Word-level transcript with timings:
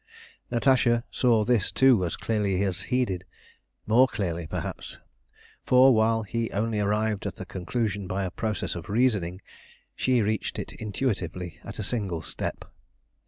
Natasha 0.49 1.03
saw 1.11 1.43
this 1.43 1.71
too 1.71 2.03
as 2.03 2.15
clearly 2.17 2.63
as 2.63 2.81
he 2.89 3.05
did 3.05 3.23
more 3.85 4.07
clearly, 4.07 4.47
perhaps; 4.47 4.97
for, 5.63 5.93
while 5.93 6.23
he 6.23 6.49
only 6.53 6.79
arrived 6.79 7.27
at 7.27 7.35
the 7.35 7.45
conclusion 7.45 8.07
by 8.07 8.23
a 8.23 8.31
process 8.31 8.73
of 8.73 8.89
reasoning, 8.89 9.43
she 9.95 10.23
reached 10.23 10.57
it 10.57 10.71
intuitively 10.73 11.59
at 11.63 11.77
a 11.77 11.83
single 11.83 12.23
step. 12.23 12.65